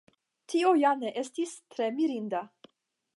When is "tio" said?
0.53-0.71